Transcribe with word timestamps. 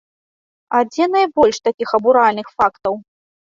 А 0.77 0.81
дзе 0.91 1.05
найбольш 1.17 1.57
такіх 1.69 1.95
абуральных 2.01 2.47
фактаў? 2.59 2.93